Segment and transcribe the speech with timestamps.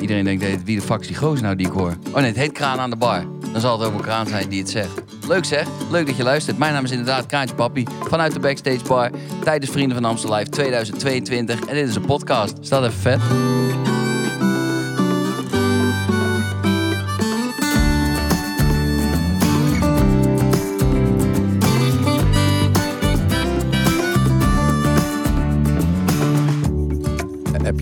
[0.00, 1.96] Iedereen denkt, wie de fuck is nou die ik hoor?
[2.08, 3.24] Oh nee, het heet Kraan aan de bar.
[3.52, 5.02] Dan zal het ook een kraan zijn die het zegt.
[5.28, 6.58] Leuk zeg, leuk dat je luistert.
[6.58, 9.10] Mijn naam is inderdaad Kraantje Papi vanuit de Backstage Bar
[9.44, 11.60] tijdens Vrienden van Amstel Live 2022.
[11.60, 12.56] En dit is een podcast.
[12.60, 13.20] Staat even vet.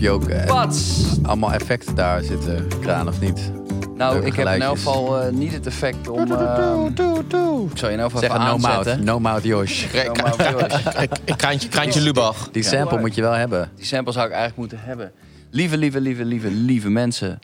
[0.05, 0.81] Je ook eh, Wat?
[1.23, 3.51] allemaal effecten daar zitten, kraan of niet?
[3.95, 4.79] Nou, Leuke ik heb in elk geluidjes.
[4.79, 6.31] geval eh, niet het effect om...
[6.31, 6.85] ehm,
[7.71, 9.85] ik zal je nou Zeg even een no mouth, no mouth Josh.
[10.05, 10.83] No mouth, Josh.
[11.37, 12.49] Kraantje, kraantje Lubach.
[12.51, 13.71] Die sample moet je wel hebben.
[13.75, 15.11] Die sample zou ik eigenlijk moeten hebben.
[15.51, 17.39] Lieve, lieve, lieve, lieve, lieve mensen.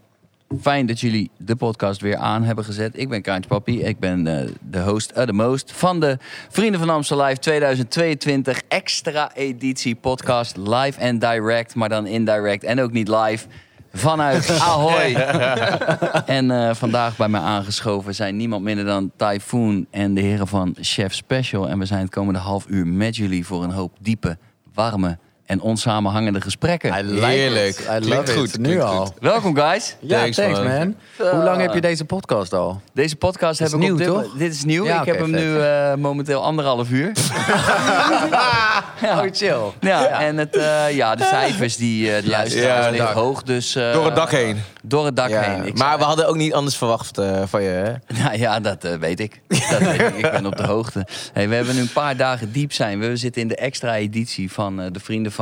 [0.59, 2.97] Fijn dat jullie de podcast weer aan hebben gezet.
[2.99, 3.81] Ik ben Kaantje Papi.
[3.83, 6.17] Ik ben eh, de host of the most van de
[6.49, 10.57] Vrienden van Amstel Live 2022 extra editie podcast.
[10.57, 13.47] Live en direct, maar dan indirect en ook niet live.
[13.93, 15.13] Vanuit Ahoy.
[16.25, 20.75] en eh, vandaag bij mij aangeschoven zijn niemand minder dan Typhoon en de heren van
[20.79, 21.69] Chef Special.
[21.69, 24.37] En we zijn het komende half uur met jullie voor een hoop diepe,
[24.73, 25.17] warme
[25.51, 26.93] en onsamenhangende gesprekken.
[26.99, 27.67] I like Heerlijk.
[27.79, 27.79] it.
[27.79, 28.35] I love Klinkt it.
[28.37, 29.05] goed, Nu klinkt al.
[29.05, 29.13] goed.
[29.19, 29.95] Welkom guys.
[29.99, 30.67] Ja, Thanks, thanks, man.
[30.67, 30.95] man.
[31.31, 32.81] Hoe lang heb je deze podcast al?
[32.93, 34.33] Deze podcast heb is ik nieuw, op dit, toch?
[34.37, 34.85] Dit is nieuw.
[34.85, 35.39] Ja, ik heb hem vet.
[35.43, 37.11] nu eh, momenteel anderhalf uur.
[39.03, 39.59] Oh, chill.
[39.79, 43.43] Ja, en het, eh, ja, de cijfers die eh de luisteraars Ja, liggen hoog.
[43.43, 44.61] Dus, eh, Door het dak heen.
[44.83, 45.65] Door het dak Ja, heen.
[45.65, 47.91] Ik maar we hadden ook niet anders verwacht eh, van je, hè?
[48.23, 49.41] Nou ja, dat eh, weet ik.
[49.69, 50.15] Dat weet ik.
[50.15, 51.07] Ik ben op de hoogte.
[51.33, 52.99] Hey, we hebben nu een paar dagen diep zijn.
[52.99, 55.40] We zitten in de extra editie van eh, de Vrienden van.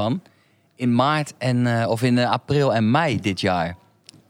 [0.75, 3.75] In maart en, eh, of in eh, april en mei dit jaar.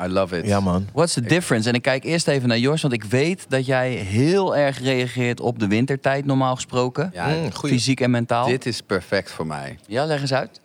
[0.03, 0.45] I love it.
[0.45, 0.87] Ja, man.
[0.93, 1.69] What's the difference?
[1.69, 5.39] En ik kijk eerst even naar Jos, want ik weet dat jij heel erg reageert
[5.39, 7.09] op de wintertijd, normaal gesproken.
[7.13, 7.51] Ja, Mm.
[7.53, 8.47] Fysiek en mentaal.
[8.47, 9.77] dit is perfect voor mij.
[9.87, 10.59] Ja, leg eens uit.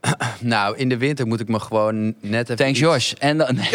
[0.40, 2.56] Nou, in de winter moet ik me gewoon net even...
[2.56, 3.14] Thanks, iets- Jos.
[3.14, 3.56] En dan,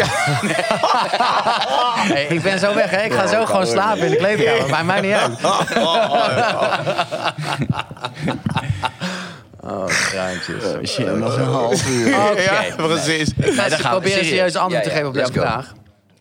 [2.12, 3.02] Hey, ik ben zo weg, hè.
[3.02, 4.70] Ik ga zo gewoon slapen in de kleedkamer.
[4.70, 5.38] Maar mij niet uit.
[9.64, 10.90] Oh, kraantjes.
[10.92, 12.08] shit, nog een half uur.
[12.42, 13.28] Ja, precies.
[13.28, 14.00] Ik ga dan eens gaan we.
[14.00, 14.26] proberen een Serieus.
[14.28, 15.32] serieus antwoord Ja, te geven op jouw go.
[15.32, 15.72] vraag.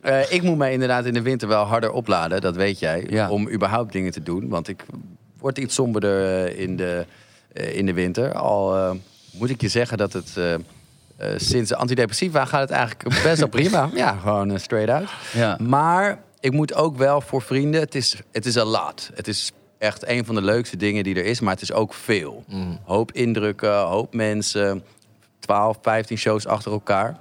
[0.02, 3.06] Eh, ik moet mij inderdaad in de winter wel harder opladen, dat weet jij.
[3.10, 3.30] Ja.
[3.30, 4.50] Om überhaupt dingen te doen.
[4.50, 4.86] Want ik
[5.40, 7.06] word iets somberder eh, in de,
[7.54, 8.34] eh, in de winter.
[8.34, 8.92] Al eh,
[9.32, 10.60] moet ik je zeggen dat het eh, eh,
[11.36, 13.90] sinds de antidepressiva gaat het eigenlijk best wel prima.
[13.94, 15.10] Ja, gewoon eh, straight out.
[15.34, 15.58] Ja.
[15.62, 19.10] Maar ik moet ook wel voor vrienden, het is, het is a lot.
[19.14, 21.94] Het is echt een van de leukste dingen die er is, maar het is ook
[21.94, 22.44] veel.
[22.84, 24.84] Hoop indrukken, hoop mensen,
[25.40, 27.18] 12, 15 shows achter elkaar.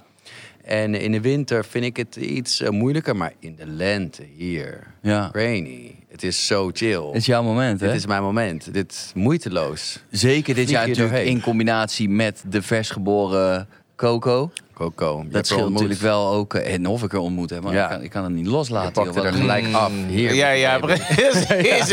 [0.63, 4.87] En in de winter vind ik het iets eh, moeilijker, maar in de lente hier,
[5.01, 5.29] Ja.
[5.33, 7.05] rainy, het is zo chill.
[7.05, 7.87] Het is jouw moment, hè?
[7.87, 8.73] Dit is mijn moment.
[8.73, 10.03] Dit is moeiteloos.
[10.09, 11.31] Zeker dit Vlieg jaar natuurlijk doorheen.
[11.35, 14.51] in combinatie met de versgeboren Coco.
[14.81, 16.53] Coco, je Dat scheelt natuurlijk wel ook.
[16.53, 17.83] eh, En of ik er ontmoet heb, maar Ja.
[17.83, 18.91] ik, kan, ik kan het niet Je loslaten.
[18.91, 19.25] pakte joh.
[19.25, 19.91] er gelijk af.
[20.07, 20.33] Hier.
[20.33, 21.91] Ja, ja, precies.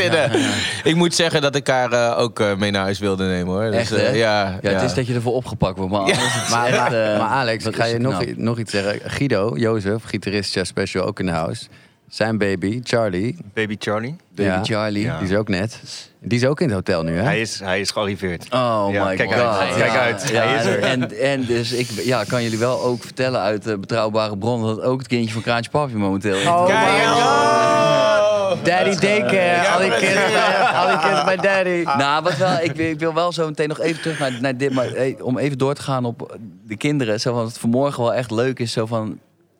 [0.90, 3.70] Ik moet zeggen dat ik haar eh, ook eh, mee naar huis wilde nemen, hoor.
[3.70, 5.92] Dus, Echt, ja, Ja, het is dat je ervoor opgepakt wordt.
[5.92, 9.10] Maar, anders, is Maar, maar, maar Alex, ga je nog, nog iets zeggen.
[9.10, 11.66] Guido, Jozef, gitarist Chef Special, ook in de house.
[12.08, 14.16] Zijn baby, Charlie, Baby Charlie.
[14.34, 14.64] Baby Ja.
[14.64, 15.02] Charlie.
[15.04, 15.18] Ja.
[15.18, 15.80] die is ook net.
[16.20, 17.22] Die is ook in het hotel nu, hè?
[17.22, 18.44] Hij, is, hij is gearriveerd.
[18.50, 19.42] Oh Ja, my kijk god.
[19.58, 20.28] uit, kijk uit.
[20.28, 20.78] Ja, Hij is er.
[20.82, 24.84] En, en dus ik ja, kan jullie wel ook vertellen uit eh, betrouwbare bronnen dat
[24.84, 28.62] ook het kindje van Kraantje Papi momenteel in Oh, Kijk, my!
[28.62, 31.82] Daddy daycare, al die kids bij, al die kids bij daddy.
[31.98, 34.56] Nou, wat wel, ik, wil- ik wil wel zo meteen nog even terug naar, naar
[34.56, 34.72] dit.
[34.72, 36.36] Maar hey, om even door te gaan op
[36.66, 37.20] de kinderen.
[37.20, 38.72] Zo van, wat vanmorgen wel echt leuk is.
[38.72, 39.18] Zo van,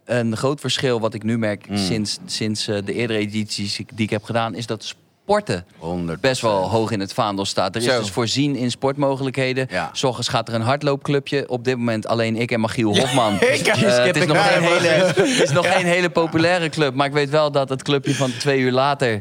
[0.08, 4.10] een groot verschil wat ik nu merk sinds, sinds eh, de eerdere edities die ik
[4.10, 4.54] heb gedaan...
[4.54, 6.20] is dat sporten 100.
[6.20, 7.74] best wel hoog in het vaandel staat.
[7.74, 7.98] Er is Zo.
[8.00, 9.66] dus voorzien in sportmogelijkheden.
[9.70, 9.90] Ja.
[9.92, 11.48] S ochtends gaat er een hardloopclubje.
[11.48, 13.34] Op dit moment alleen ik en Magiel Hofman.
[13.40, 16.94] Ik- Eh, het is nog, geen Ja, hele, het is nog geen hele populaire club.
[16.94, 19.20] Maar ik weet wel dat het clubje van twee uur later...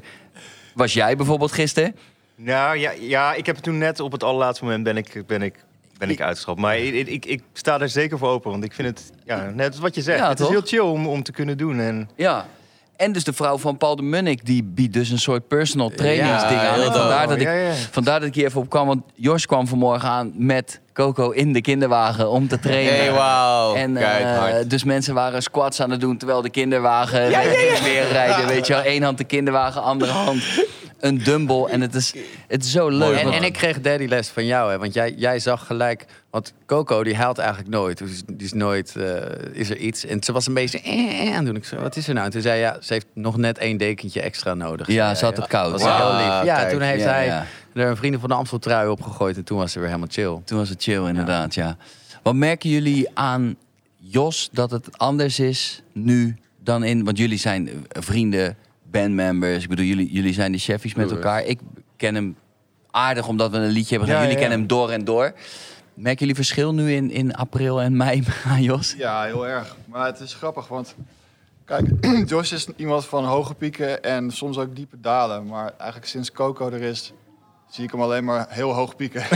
[0.73, 1.95] Was jij bijvoorbeeld gisteren?
[2.35, 5.55] Nou ja, ja, ik heb toen net op het allerlaatste moment ben ik, ben ik,
[5.97, 6.59] ben ik uitgeschrapt.
[6.59, 8.51] Maar ik, ik, ik, sta er zeker voor open.
[8.51, 10.19] Want ik vind het, ja, net wat je zegt.
[10.19, 10.47] Ja, het toch?
[10.47, 11.79] is heel chill om, om te kunnen doen.
[11.79, 12.45] En Ja.
[12.95, 16.61] En dus de vrouw van Paul de Munnik, die biedt dus een soort personal trainingsding
[16.61, 16.81] Ja, aan.
[16.81, 17.73] En vandaar, dat ik, Ja, ja.
[17.91, 18.87] vandaar dat ik hier even op kwam.
[18.87, 22.95] Want Jos kwam vanmorgen aan met Coco in de kinderwagen om te trainen.
[22.95, 23.75] Hey, wauw.
[23.75, 24.69] En Kijk, eh, hard.
[24.69, 27.27] dus mensen waren squats aan het doen terwijl de kinderwagen
[27.83, 28.47] weer rijden.
[28.47, 30.43] Weet je wel, één hand de kinderwagen, andere hand
[30.99, 31.63] een dumbbell.
[31.63, 32.13] En het is,
[32.47, 33.17] het is zo leuk.
[33.17, 34.77] En, en ik kreeg daddy les van jou, hè?
[34.77, 36.05] Want jij, jij zag gelijk...
[36.29, 37.97] Want Coco, die huilt eigenlijk nooit.
[37.97, 38.95] Dus die is nooit...
[38.95, 39.15] eh,
[39.51, 40.05] is er iets?
[40.05, 40.81] En ze was een beetje...
[40.81, 41.55] Eh, aan het doen.
[41.55, 42.25] Ik zei, wat is er nou?
[42.25, 44.87] En toen zei hij, ja, ze heeft nog net één dekentje extra nodig.
[44.87, 45.71] Ja, ze had het koud.
[45.71, 46.45] was heel lief.
[46.45, 46.69] Ja, kijk.
[46.69, 47.45] toen heeft Ja, hij ja.
[47.73, 49.37] er een vrienden van de Amstel trui opgegooid.
[49.37, 50.41] En toen was ze weer helemaal chill.
[50.45, 51.77] Toen was het chill, inderdaad, ja.
[52.23, 53.55] Wat merken jullie aan
[53.97, 57.03] Jos, dat het anders is nu dan in...
[57.03, 58.57] Want jullie zijn eh, vrienden,
[58.91, 59.63] bandmembers.
[59.63, 61.43] Ik bedoel, jullie, jullie zijn de cheffies met elkaar.
[61.43, 61.59] Ik
[61.95, 62.35] ken hem
[62.91, 64.23] aardig omdat we een liedje hebben gedaan.
[64.23, 65.33] Ja, jullie ja, kennen hem door en door.
[65.93, 68.93] Merken jullie verschil nu in, in april en mei aan Jos?
[68.97, 69.75] Ja, heel erg.
[69.85, 70.95] Maar het is grappig, want
[71.65, 71.87] kijk,
[72.29, 75.45] Josh is iemand van hoge pieken en soms ook diepe dalen.
[75.45, 77.13] Maar eigenlijk sinds Coco er is,
[77.69, 79.23] zie ik hem alleen maar heel hoog pieken.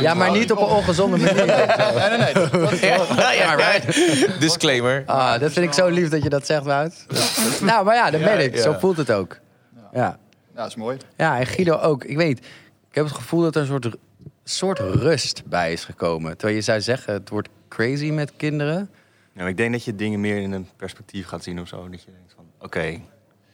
[0.00, 1.34] Ja, maar niet op een ongezonde manier.
[1.34, 2.34] nee, nee, nee.
[2.34, 4.40] dat- dat is wel- ja, right.
[4.40, 5.02] Disclaimer.
[5.06, 7.06] Ah, dat vind ik zo lief dat je dat zegt, Wout.
[7.60, 8.54] nou, maar ja, dat ben ik.
[8.54, 8.62] ja.
[8.62, 9.38] Zo voelt het ook.
[9.74, 9.88] Ja.
[9.92, 10.18] Ja,
[10.54, 10.98] dat is mooi.
[11.16, 12.04] ja, en Guido ook.
[12.04, 12.38] Ik weet,
[12.90, 13.88] ik heb het gevoel dat er een soort,
[14.44, 16.30] soort rust bij is gekomen.
[16.36, 18.90] Terwijl je zou zeggen, het wordt crazy met kinderen.
[19.32, 21.88] Nou, ik denk dat je dingen meer in een perspectief gaat zien of zo.
[21.88, 23.00] Dat je denkt van, oké,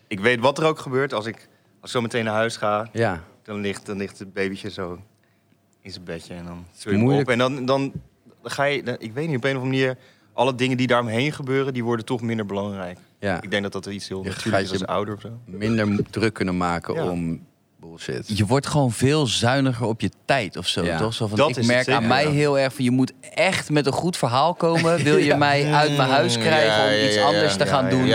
[0.09, 1.13] ik weet wat er ook gebeurt.
[1.15, 1.37] Als ik,
[1.81, 4.99] als ik zo meteen naar huis ga, Ja, dan ligt, dan ligt het babytje zo
[5.81, 6.35] in zijn bedje.
[6.35, 7.27] En dan zul je hem moeilijk.
[7.29, 7.33] op.
[7.33, 7.93] En dan, dan,
[8.43, 9.97] ga je, dan- ik weet niet, op een of andere manier...
[10.33, 12.99] alle dingen die daaromheen gebeuren, die worden toch minder belangrijk.
[13.21, 13.43] ja.
[13.43, 15.29] Ik denk dat dat iets heel Je natuurlijk is als je- ouder of zo.
[15.45, 17.09] Minder druk kunnen maken Ja.
[17.09, 17.47] om
[17.81, 18.39] bullshit.
[18.39, 20.99] Je wordt gewoon veel zuiniger op je tijd of zo, Ja.
[20.99, 21.15] toch?
[21.15, 22.85] Zo van, Dat ik merk aan mij heel erg van...
[22.85, 25.03] je moet echt met een goed verhaal komen.
[25.03, 27.59] Wil je mij uit mijn huis Mm, krijgen ja, om ja, iets ja, anders ja.
[27.59, 28.07] te gaan Ja, doen?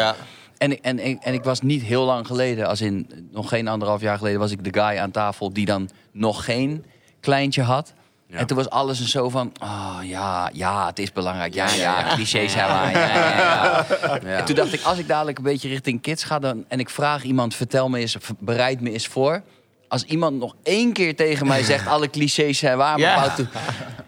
[0.57, 3.67] En, ik- en, en, en ik was niet heel lang geleden, als in nog geen
[3.67, 4.39] anderhalf jaar geleden...
[4.39, 6.85] was ik de guy aan tafel die dan nog geen
[7.19, 7.93] kleintje had...
[8.29, 8.37] Ja.
[8.37, 11.53] En toen was alles een zo van, oh ja, ja, het is belangrijk.
[11.53, 12.99] Ja, ja, clichés hebben we.
[12.99, 13.85] Ja, ja, ja.
[14.23, 14.37] Ja.
[14.37, 16.39] En toen dacht ik, als ik dadelijk een beetje richting kids ga...
[16.39, 19.41] Dan, en ik vraag iemand, vertel me eens, bereid me eens voor...
[19.87, 22.99] Als iemand nog één keer tegen mij zegt, alle clichés zijn waar...
[22.99, 23.35] Maar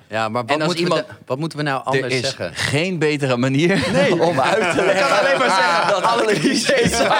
[0.09, 2.55] Ja, maar wat, moeten, iemand- we, wat moeten we nou er anders is zeggen?
[2.55, 3.71] geen betere manier
[4.29, 5.19] om uit te leggen.
[5.19, 7.11] alleen maar zeggen dat alle clichés zijn.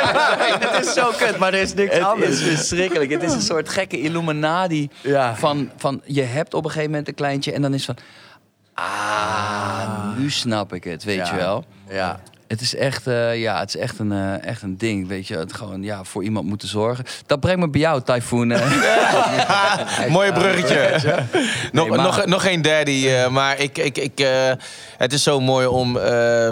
[0.60, 3.12] Het is zo kut, maar er is niks Het is verschrikkelijk.
[3.12, 5.36] Het is een soort gekke Illuminati Ja.
[5.36, 6.02] van, van...
[6.06, 7.96] Je hebt op een gegeven moment een kleintje en dan is van...
[8.74, 11.32] Ah, nu snap ik het, weet Ja.
[11.32, 11.64] je wel.
[11.90, 12.20] Ja.
[12.50, 15.38] Het is echt, eh, ja, het is echt een, eh, echt een ding, weet je.
[15.38, 17.06] Het gewoon ja, voor iemand moeten zorgen.
[17.26, 18.52] Dat brengt me bij jou, Typhoon.
[18.52, 20.06] eh.
[20.18, 20.90] Mooi bruggetje.
[21.72, 24.28] nog, Nee, nog, nog geen daddy, maar ik, ik, ik,
[24.98, 25.98] het is zo mooi om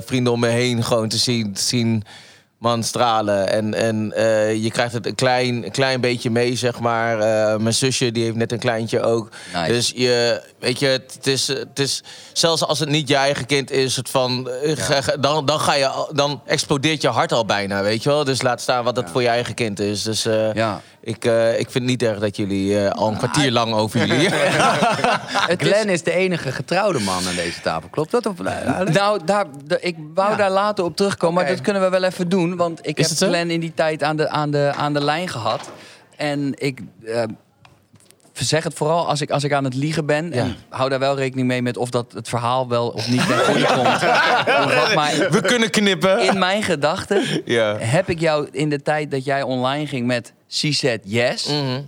[0.05, 2.03] vrienden om me heen gewoon te zien, te zien
[2.57, 3.49] man stralen.
[3.49, 4.11] En, en
[4.61, 7.17] je krijgt het een klein, een klein beetje mee, zeg maar.
[7.61, 9.29] Mijn zusje die heeft net een kleintje ook.
[9.53, 9.71] Nice.
[9.71, 13.71] Dus je, weet je, het is, het is, zelfs als het niet je eigen kind
[13.71, 18.03] is, het van, eh, dan, dan, ga je, dan explodeert je hart al bijna, weet
[18.03, 18.23] je wel.
[18.23, 20.03] Dus laat staan wat het voor je eigen kind is.
[20.03, 20.81] Dus eh, ja.
[21.01, 24.29] ik, eh, ik vind het niet erg dat jullie al een kwartier lang over jullie...
[25.65, 27.89] Glenn is de enige getrouwde man aan deze tafel.
[27.89, 28.25] Klopt dat?
[28.25, 28.41] Of,
[28.91, 29.45] Nou, daar,
[29.79, 32.55] ik wou daar later op terugkomen, maar dat kunnen we wel even doen.
[32.55, 33.29] Want ik Is heb?
[33.29, 35.69] Glenn in die tijd aan de, aan de, aan de lijn gehad.
[36.15, 36.79] En ik
[38.45, 40.25] zeg het vooral als ik, als ik aan het liegen ben.
[40.25, 40.31] Ja.
[40.43, 43.37] En hou daar wel rekening mee met of dat het verhaal wel of niet ten
[43.39, 44.01] goede komt.
[44.95, 46.19] Maar We kunnen knippen.
[46.27, 47.77] in mijn gedachten Ja.
[47.77, 51.47] heb ik jou in de tijd dat jij online ging met She Said Yes...
[51.47, 51.81] Mhm.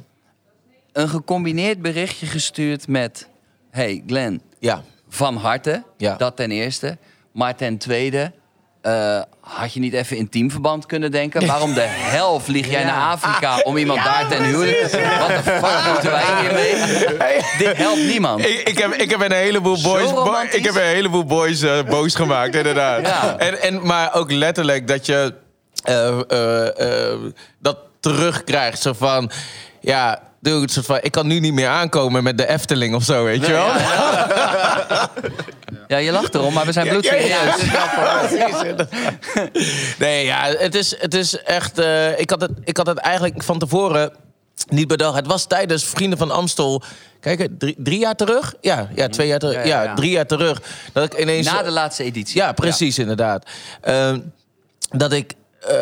[0.92, 3.28] een gecombineerd berichtje gestuurd met...
[3.72, 4.84] Hey Glenn, Ja.
[5.10, 5.84] van harte.
[5.98, 6.16] Ja.
[6.16, 6.98] Dat ten eerste.
[7.32, 8.32] Maar ten tweede,
[8.82, 11.48] eh, had je niet even in teamverband kunnen denken?
[11.48, 11.86] Waarom de
[12.16, 14.82] hel vlieg jij naar Afrika om iemand daar ten huwelijk?
[15.20, 17.42] Wat de fuck moeten wij hiermee?
[17.58, 18.46] Dit helpt niemand.
[18.46, 20.12] Ik, ik, heb, ik heb een heleboel boys,
[20.52, 23.08] ik heb een heleboel boys eh, boos gemaakt, inderdaad.
[23.08, 23.38] Ja.
[23.38, 25.34] En, en, maar ook letterlijk dat je
[25.84, 26.20] eh,
[27.60, 28.82] dat terugkrijgt.
[28.82, 29.32] Zo van,
[29.80, 33.24] ja, dude, soort van, ik kan nu niet meer aankomen met de Efteling of zo,
[33.24, 33.68] weet je wel?
[35.88, 37.56] Ja, je lacht erom, maar we zijn bloedserieus.
[40.00, 41.80] Nee, ja, het is, het is echt.
[41.80, 44.12] eh, ik, had het, ik had het eigenlijk van tevoren
[44.68, 45.16] niet bedacht.
[45.16, 46.84] Het was tijdens Vrienden van Amstel.
[47.20, 48.54] Kijk, drie, drie jaar terug?
[48.62, 49.54] Ja, ja, twee jaar terug.
[49.56, 49.94] Ja, Ja, ja, ja.
[49.94, 50.62] drie jaar terug.
[50.94, 51.46] Dat ik ineens.
[51.52, 52.38] Na de laatste editie.
[52.42, 53.46] Ja, precies, inderdaad.
[53.82, 54.20] Ehm,
[54.90, 55.34] dat ik.
[55.68, 55.76] eh,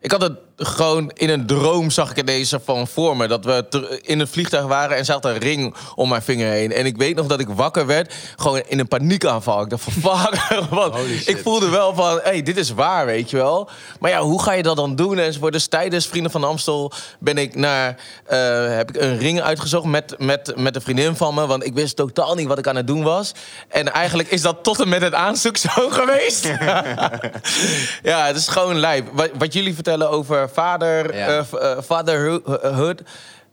[0.00, 3.28] ik had het gewoon in een droom zag ik ineens van voor me.
[3.28, 6.72] Dat we in het vliegtuig waren en zat een ring om mijn vinger heen.
[6.72, 9.62] En ik weet nog dat ik wakker werd, gewoon in een paniekaanval.
[9.62, 10.64] Ik dacht van fuck.
[10.70, 10.96] Want
[11.28, 13.70] ik voelde wel van, hé, hey, dit is waar, weet je wel.
[14.00, 15.18] Maar ja, hoe ga je dat dan doen?
[15.18, 15.52] Enzovoort.
[15.52, 20.14] Dus tijdens Vrienden van Amstel ben ik naar, eh, heb ik een ring uitgezocht met,
[20.18, 21.46] met, met een vriendin van me.
[21.46, 23.32] Want ik wist totaal niet wat ik aan het doen was.
[23.68, 26.44] En eigenlijk is dat tot en met het aanzoek zo geweest.
[28.10, 29.08] ja, het is gewoon lijp.
[29.12, 31.26] Wat, wat jullie vertellen over vader, Ja.
[31.38, 33.00] eh, v- eh, fatherhood,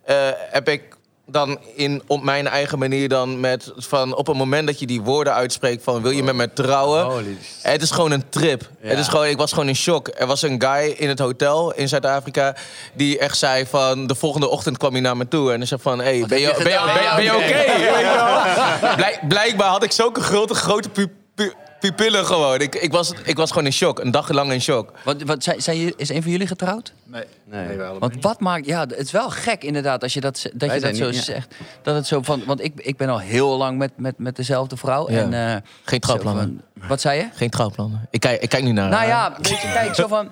[0.03, 0.15] eh,
[0.49, 0.95] heb ik
[1.29, 5.01] dan in, op mijn eigen manier dan met van op het moment dat je die
[5.01, 7.03] woorden uitspreekt van wil je met me trouwen?
[7.03, 8.69] Holy Het is gewoon een trip.
[8.81, 8.89] Ja.
[8.89, 10.09] Het is gewoon, ik was gewoon in shock.
[10.17, 12.55] Er was een guy in het hotel in Zuid-Afrika
[12.93, 15.81] die echt zei van de volgende ochtend kwam hij naar me toe en hij zei
[15.81, 18.95] van hey, ben je, ben je, ben je, ben je oké?
[18.95, 20.89] Blijk- blijkbaar had ik zulke grote grote
[21.91, 22.61] pupillen gewoon.
[22.61, 23.99] Ik, ik, was, ik was gewoon in shock.
[23.99, 24.91] Een dag lang in shock.
[25.03, 26.93] Wat, wat, zijn, zijn, is een van jullie getrouwd?
[27.03, 27.77] Nee, Nee.
[27.99, 28.65] Want wat maakt...
[28.65, 31.21] Ja, het is wel gek inderdaad als je dat, dat, je dat zo niet, ja.
[31.21, 31.55] zegt.
[31.81, 32.43] Dat het zo van...
[32.45, 35.11] Want ik, ik ben al heel lang met, met, met dezelfde vrouw.
[35.11, 35.19] Ja.
[35.21, 36.61] En, eh, Geen trouwplannen.
[36.79, 37.27] van- Wat zei je?
[37.33, 38.07] Geen trouwplannen.
[38.11, 38.89] Ik kijk, ik kijk nu naar...
[38.89, 40.31] Nou ja, weet je, kijk, zo van...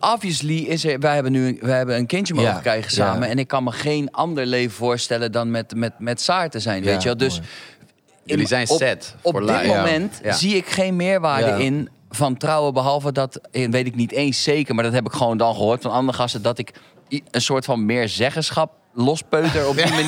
[0.00, 0.98] Obviously is er...
[1.00, 3.22] Wij hebben nu wij hebben een kindje mogen Ja, krijgen samen.
[3.24, 3.28] ja.
[3.28, 6.82] En ik kan me geen ander leven voorstellen dan met, met, met Saar te zijn,
[6.84, 7.16] Ja, weet je wel.
[7.16, 7.48] Dus mooi.
[8.28, 10.32] Jullie in- zijn op- set Op voor dit moment Ja.
[10.32, 11.56] zie ik geen meerwaarde Ja.
[11.56, 12.72] in van trouwen.
[12.72, 15.90] Behalve dat, weet ik niet eens zeker, maar dat heb ik gewoon dan gehoord van
[15.90, 16.42] andere gasten.
[16.42, 16.72] Dat ik
[17.30, 20.06] een soort van meer zeggenschap lospeuter op die manier.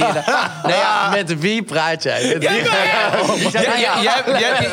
[0.62, 2.26] Nou ja, met wie praat jij?
[2.28, 2.76] Met wie ga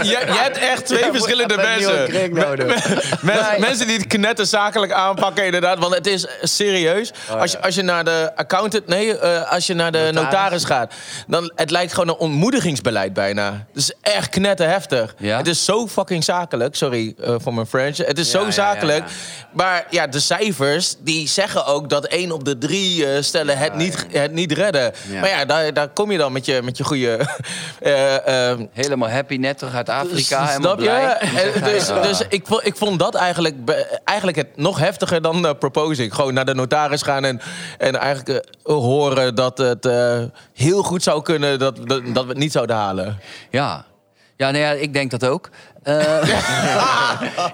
[0.03, 2.12] jij hebt- echt twee verschillende mensen.
[3.59, 5.79] Mensen, die het knetten zakelijk aanpakken, inderdaad.
[5.79, 7.12] Want het is serieus.
[7.39, 10.24] Als, je, als je naar de accountant, nee, eh, als je naar de notaris.
[10.31, 10.63] Notaris.
[10.63, 10.93] gaat,
[11.27, 13.51] dan het lijkt gewoon een ontmoedigingsbeleid bijna.
[13.74, 15.15] Het is echt knetten heftig.
[15.17, 15.38] Ja?
[15.38, 16.75] Het is zo fucking zakelijk.
[16.75, 17.97] Sorry eh, voor mijn French.
[17.97, 19.03] Het is Ja, zo ja, zakelijk.
[19.07, 19.13] ja,
[19.53, 23.75] Maar ja, de cijfers die zeggen ook dat één op de drie eh, stellen het,
[23.75, 24.93] niet, het niet redden.
[25.09, 25.19] Ja.
[25.19, 27.17] Maar ja, daar, daar kom je dan met je, met je goede.
[27.79, 30.47] eh, eh, Helemaal happy, net terug uit Afrika.
[30.47, 30.89] Snap je?
[30.89, 32.01] En Dus, Ja.
[32.01, 33.55] dus ik, vond, ik vond dat eigenlijk,
[34.03, 36.15] eigenlijk het nog heftiger dan eh, proposing.
[36.15, 37.41] Gewoon naar de notaris gaan en,
[37.77, 39.89] en eigenlijk eh, horen dat het
[40.53, 43.19] heel goed zou kunnen dat, dat, dat we het niet zouden halen.
[43.49, 43.85] Ja.
[44.35, 45.49] Ja, nee, ja, ik denk dat ook.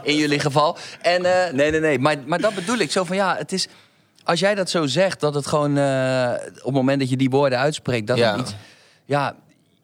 [0.04, 0.78] In jullie geval.
[1.02, 1.22] En
[1.56, 2.00] nee, nee, nee.
[2.00, 2.92] Maar, maar dat bedoel ik.
[2.92, 3.68] Zo van ja, het is.
[4.24, 5.78] Als jij dat zo zegt, dat het gewoon.
[5.78, 8.32] eh, op het moment dat je die woorden uitspreekt, dat Ja.
[8.32, 8.56] het iets.
[9.06, 9.36] Ja.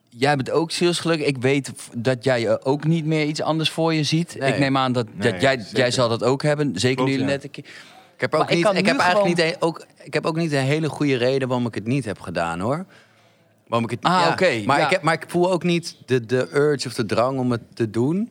[0.08, 1.26] Jij bent ook zielsgelukkig.
[1.26, 4.36] Ik weet dat jij ook niet meer iets anders voor je ziet.
[4.38, 4.52] Nee.
[4.52, 5.78] Ik neem aan dat, Nee, dat jij, zeker.
[5.78, 6.78] jij zal dat ook hebben.
[6.78, 7.24] Zeker Klopt, nu ja.
[7.24, 7.64] net een keer.
[8.14, 10.52] Ik heb, ook Maar niet, ik, heb eigenlijk niet een, ook, ik heb ook niet
[10.52, 12.84] een hele goede reden waarom ik het niet heb gedaan, hoor.
[13.66, 14.30] Waarom ik het, Ah, ja.
[14.32, 14.84] oké, Maar, ja.
[14.84, 17.60] ik heb, maar ik voel ook niet de, de urge of de drang om het
[17.74, 18.30] te doen.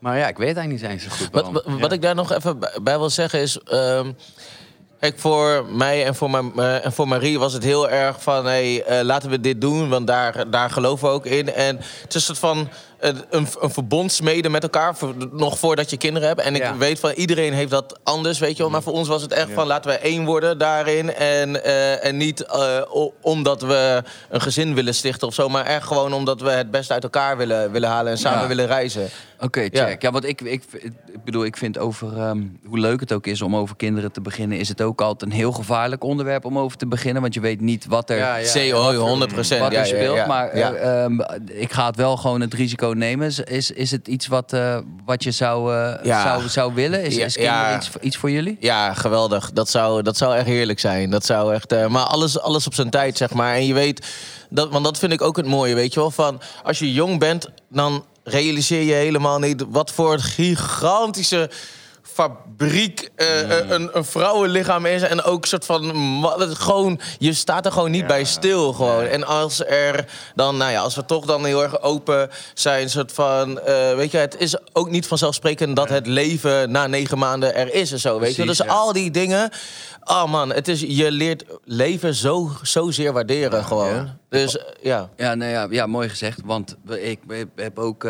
[0.00, 2.32] Maar ja, ik weet eigenlijk niet eens zo goed Wat, wat, wat ik daar nog
[2.32, 3.58] even bij- bij wil zeggen is.
[3.58, 4.12] ehm,
[5.00, 8.44] Kijk, voor mij en voor, mijn, eh, en voor Marie was het heel erg van...
[8.44, 11.52] Hey, eh, laten we dit doen, want daar, daar geloven we ook in.
[11.52, 14.96] En het is een soort van een, een verbond smeden met elkaar...
[14.96, 16.40] Voor, nog voordat je kinderen hebt.
[16.40, 16.76] En ik Ja.
[16.76, 18.70] weet van iedereen heeft dat anders, weet je wel.
[18.70, 21.14] Maar voor ons was het echt van laten we één worden daarin.
[21.14, 22.80] En, eh, en niet eh,
[23.20, 25.48] omdat we een gezin willen stichten of zo...
[25.48, 28.12] maar echt gewoon omdat we het beste uit elkaar willen, willen halen...
[28.12, 28.48] en samen Ja.
[28.48, 29.08] willen reizen.
[29.40, 30.02] Oké, check.
[30.02, 33.42] Ja, want ik, ik, ik bedoel, ik vind over ehm, hoe leuk het ook is
[33.42, 36.76] om over kinderen te beginnen, is het ook altijd een heel gevaarlijk onderwerp om over
[36.76, 37.22] te beginnen.
[37.22, 38.52] Want je weet niet wat er, Ja, ja.
[38.70, 39.60] CO, 100 procent.
[39.60, 40.26] wat er speelt.
[40.26, 40.72] Maar ja.
[40.72, 43.26] eh, ehm, ik ga het wel gewoon het risico nemen.
[43.44, 46.22] Is, is, het iets wat, eh, wat je zou, eh, Ja.
[46.22, 47.04] zou, zou willen?
[47.04, 47.76] Is, is ja.
[47.76, 48.56] iets, iets voor jullie?
[48.60, 49.52] Ja, geweldig.
[49.52, 51.10] Dat zou, dat zou echt heerlijk zijn.
[51.10, 53.54] Dat zou echt, eh, maar alles, alles op zijn tijd, zeg maar.
[53.54, 54.06] En je weet,
[54.50, 56.10] dat, want dat vind ik ook het mooie, weet je wel.
[56.10, 59.64] Van, als je jong bent, dan realiseer je helemaal niet...
[59.68, 61.50] wat voor een gigantische
[62.16, 65.02] fabriek eh, eh, een, een vrouwenlichaam is.
[65.02, 65.82] En ook soort van...
[66.38, 68.72] Gewoon, je staat er gewoon niet bij stil.
[68.72, 69.04] Gewoon.
[69.04, 70.04] En als er
[70.34, 74.10] dan, nou ja, als we toch dan heel erg open zijn, soort van, eh, weet
[74.10, 78.00] je, het is ook niet vanzelfsprekend dat het leven na negen maanden er is en
[78.00, 78.46] zo, weet je.
[78.46, 78.64] Dus ja.
[78.66, 79.50] al die dingen,
[80.04, 84.10] oh man, het is, je leert leven zo, zozeer waarderen gewoon.
[84.28, 85.10] Dus ja.
[85.16, 86.40] Ja, nou ja, ja, mooi gezegd.
[86.44, 87.20] Want we- ik
[87.56, 88.04] heb ook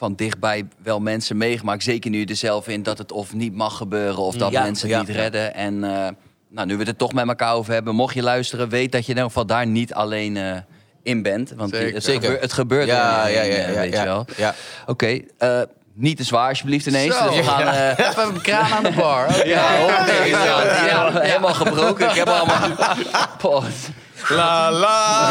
[0.00, 1.82] van dichtbij wel mensen meegemaakt.
[1.82, 4.62] Zeker nu je er zelf in dat het of niet mag gebeuren of dat Ja,
[4.62, 5.54] mensen ja, niet redden.
[5.54, 6.08] En eh,
[6.48, 9.00] nou, nu we het er toch met elkaar over hebben, mocht je luisteren, weet dat
[9.00, 10.56] je in ieder geval daar niet alleen eh,
[11.02, 11.52] in bent.
[11.56, 11.94] Want Zeker.
[11.94, 12.22] het, Zeker.
[12.22, 14.00] gebeurt, het gebeurt Ja, ja, heen, ja, eh, ja, weet ja.
[14.00, 14.26] je wel.
[14.36, 14.54] Ja.
[14.86, 15.60] Oké, eh,
[15.94, 17.16] niet te zwaar alsjeblieft ineens.
[17.16, 17.26] Zo.
[17.26, 17.66] Dus we gaan...
[17.66, 19.46] eh, Even een kraan aan de bar.
[19.46, 19.70] Ja,
[21.22, 22.08] helemaal gebroken.
[22.08, 22.68] Ik heb allemaal...
[23.38, 23.64] Poh,
[24.30, 25.30] La la,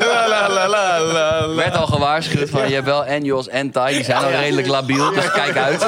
[0.00, 1.42] la la la la la.
[1.42, 4.66] Er werd al gewaarschuwd van je hebt wel Enjos en Tai, die zijn al redelijk
[4.66, 5.80] labiel, dus kijk uit.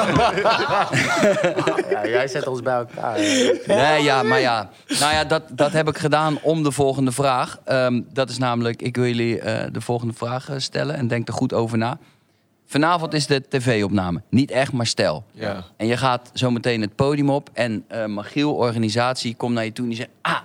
[1.89, 3.17] Ja, jij zet ons bij elkaar.
[3.67, 4.69] Nee, ja, maar ja.
[4.99, 7.59] Nou ja, dat, dat heb ik gedaan om de volgende vraag.
[7.65, 11.27] Ehm, dat is namelijk, ik wil jullie eh, de volgende vraag eh, stellen en denk
[11.27, 11.97] er goed over na.
[12.65, 14.21] Vanavond is de tv-opname.
[14.29, 15.23] Niet echt, maar stel.
[15.31, 15.63] Ja.
[15.77, 19.73] En je gaat zo meteen het podium op en eh Magiel, organisatie, komt naar je
[19.73, 20.09] toe en die zegt...
[20.21, 20.37] Ah,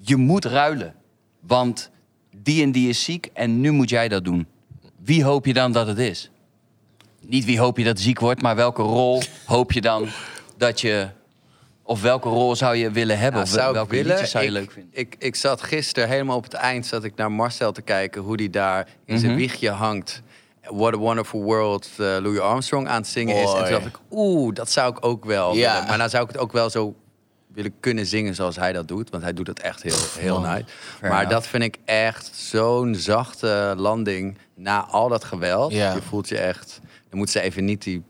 [0.00, 0.94] je moet ruilen,
[1.40, 1.90] want
[2.36, 4.46] die en die is ziek en nu moet jij dat doen.
[5.04, 6.30] Wie hoop je dan dat het is?
[7.20, 10.08] Niet wie hoop je dat ziek wordt, maar welke rol hoop je dan
[10.56, 11.08] dat je...
[11.82, 13.40] Of welke rol zou je willen hebben?
[13.40, 14.06] Nou, of zou welke willen.
[14.12, 14.90] liedjes zou je ik, leuk vinden?
[14.92, 18.36] Ik, ik zat gisteren helemaal op het eind zat ik naar Marcel te kijken hoe
[18.36, 19.40] die daar in zijn Mhm.
[19.40, 20.22] wiegje hangt.
[20.62, 23.52] What a Wonderful World, eh, Louis Armstrong aan het zingen is.
[23.52, 25.72] En toen dacht ik, oeh, dat zou ik ook wel Ja.
[25.72, 25.88] willen.
[25.88, 26.94] Maar dan zou ik het ook wel zo
[27.58, 29.10] willen kunnen zingen zoals hij dat doet.
[29.10, 30.64] Want hij doet het echt heel, heel nice.
[30.98, 35.72] Fair maar dat vind ik echt zo'n zachte landing na al dat geweld.
[35.72, 35.94] Ja.
[35.94, 38.02] Je voelt je echt dan moet ze even niet die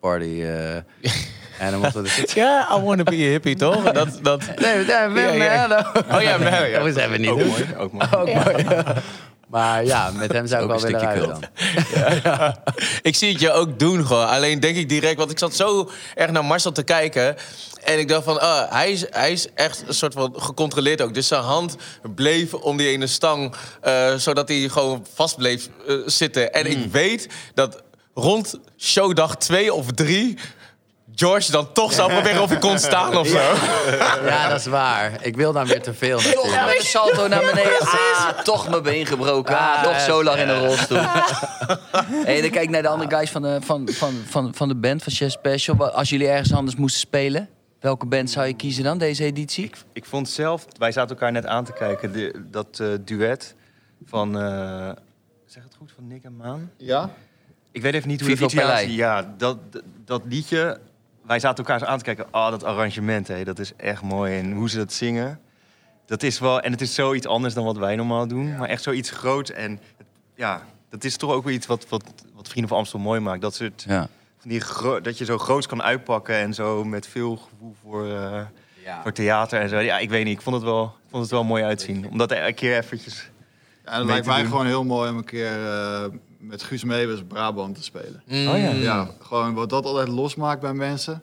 [0.00, 0.24] party...
[0.42, 0.74] eh,
[1.64, 2.32] en dan moet het...
[2.32, 3.82] Ja, I wanna be a hippie, toch?
[3.92, 4.40] Dat, dat...
[4.56, 5.92] Nee, nee, Ja, ja.
[6.12, 8.08] Oh ja, nee, dat moet ze even niet Ook mooi, ook mooi.
[8.12, 8.84] Ook mooi.
[9.54, 11.28] Maar ja, met hem zou ik wel willen kult.
[11.28, 12.54] dan.
[13.02, 14.28] Ik zie het je ook doen gewoon.
[14.28, 17.36] Alleen denk ik direct, want ik zat zo erg naar Marcel te kijken.
[17.84, 21.14] En ik dacht van, ah, hij, is, hij is echt een soort van gecontroleerd ook.
[21.14, 21.76] Dus zijn hand
[22.14, 26.52] bleef om die ene stang, eh, zodat hij gewoon vast bleef eh, zitten.
[26.52, 27.82] En ik weet dat
[28.14, 30.38] rond showdag twee of drie...
[31.14, 33.38] George dan toch zou proberen of hij kon staan of zo.
[34.26, 35.24] Ja, dat is waar.
[35.24, 36.18] Ik wil dan weer te veel.
[36.18, 37.80] Toch met de salto naar beneden.
[37.80, 39.58] Ah, toch mijn been gebroken.
[39.58, 41.00] Ah, toch zo lang in een rolstoel.
[42.24, 44.74] Hey, dan kijk ik naar de andere guys van de, van, van, van, van de
[44.74, 45.90] band, van Chef Special.
[45.92, 47.48] Als jullie ergens anders moesten spelen,
[47.80, 49.70] welke band zou je kiezen dan, deze editie?
[49.92, 53.54] Ik vond zelf, wij zaten elkaar net aan te kijken, de- dat eh, duet
[54.06, 54.90] van, eh,
[55.46, 56.70] zeg het goed, van Nick en Maan?
[56.76, 57.10] Ja?
[57.72, 58.72] Ik weet even niet hoe Vivo Pelley.
[58.72, 60.78] aanzie- Ja, dat, dat, dat liedje,
[61.26, 62.26] wij zaten elkaar zo aan te kijken.
[62.30, 64.38] Ah, dat arrangement, hé, dat is echt mooi.
[64.38, 65.40] En hoe ze dat zingen,
[66.06, 66.60] dat is wel...
[66.60, 68.56] En het is zoiets anders dan wat wij normaal doen.
[68.56, 69.50] Maar echt zoiets groots.
[69.50, 69.80] En
[70.34, 72.04] ja, dat is toch ook weer iets wat, wat,
[72.34, 73.40] wat Vrienden van Amstel mooi maakt.
[73.40, 74.08] Dat, soort, Ja.
[74.38, 74.62] van die
[75.02, 78.40] dat je zo groots kan uitpakken en zo met veel gevoel voor, eh,
[79.02, 79.78] voor theater en zo.
[79.78, 82.08] Ja, ik weet niet, ik vond het wel, vond het wel mooi uitzien.
[82.10, 83.30] Omdat er een keer eventjes...
[83.84, 84.50] Ja, Mee lijkt mij doen.
[84.50, 86.04] gewoon heel mooi om een keer eh,
[86.46, 88.22] met Guus Meeuwis Brabant te spelen.
[88.26, 88.70] Oh ja.
[88.70, 91.22] Ja, gewoon wat dat altijd losmaakt bij mensen.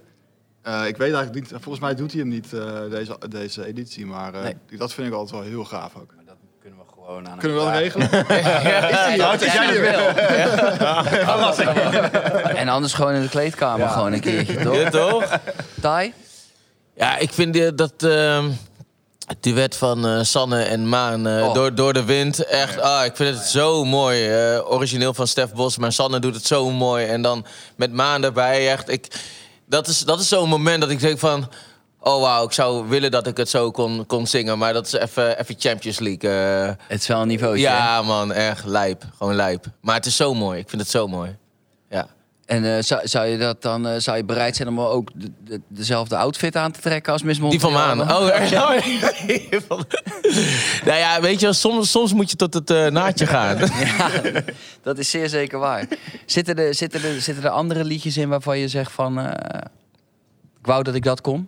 [0.61, 4.05] Eh, ik weet eigenlijk niet, volgens mij doet hij hem niet eh, deze, deze editie,
[4.05, 4.55] maar eh, Nee.
[4.77, 6.13] dat vind ik altijd wel heel gaaf ook.
[6.25, 8.09] Dat kunnen we gewoon aan Kunnen we dat regelen?
[12.55, 14.75] En anders gewoon in de kleedkamer gewoon een keertje, toch?
[14.75, 15.39] Ja, toch?
[15.81, 16.13] Tai?
[16.95, 18.49] Ja, ik vind dat ehm
[19.31, 21.53] het duet van eh, Sanne en Maan eh, Oh.
[21.53, 22.79] door, door de wind echt.
[22.79, 24.27] Ah, ik vind het zo mooi.
[24.29, 27.05] Eh, origineel van Stef Bos, maar Sanne doet het zo mooi.
[27.05, 27.45] En dan
[27.75, 28.89] met Maan erbij echt.
[28.89, 29.07] Ik,
[29.67, 31.49] dat is, dat is zo'n moment dat ik denk van.
[31.99, 34.57] Oh wauw, ik zou willen dat ik het zo kon, kon zingen.
[34.57, 36.29] Maar dat is even even Champions League.
[36.87, 37.67] Het is wel een niveautje.
[37.67, 37.73] hè?
[37.77, 39.03] ja, man, echt lijp.
[39.17, 39.65] Gewoon lijp.
[39.81, 40.59] Maar het is zo mooi.
[40.59, 41.37] Ik vind het zo mooi.
[41.89, 42.07] Ja.
[42.51, 45.31] En eh, zou, zou je dat dan eh, zou je bereid zijn om ook de,
[45.43, 47.95] de- dezelfde outfit aan te trekken als Miss Die van Montreal?
[47.95, 48.11] Maan.
[48.21, 48.51] Oh, echt?
[50.85, 53.57] nou ja, weet je, soms, soms moet je tot het eh, naadje gaan.
[53.97, 54.09] Ja,
[54.83, 55.85] dat is zeer zeker waar.
[56.25, 59.19] Zitten er, zitten, er, zitten er andere liedjes in waarvan je zegt van...
[59.19, 59.61] eh,
[60.59, 61.47] ik wou dat ik dat kon?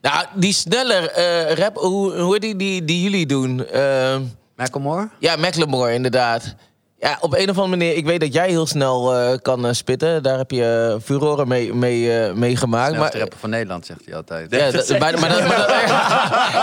[0.00, 3.66] nou, die sneller eh, rap, hoe, hoe die, die, die jullie doen.
[3.66, 4.22] Ehm,
[4.56, 5.08] Macklemore?
[5.18, 6.54] ja, Macklemore, inderdaad.
[7.00, 9.72] Ja, op een of andere manier, ik weet dat jij heel snel eh, kan eh,
[9.72, 10.22] spitten.
[10.22, 12.86] Daar heb je uh, furoren mee, mee, eh, mee gemaakt.
[12.92, 14.50] Snelste Maar, rapper van Nederland, zegt hij altijd.
[14.50, 15.58] ja, dat- maar, maar, dat- maar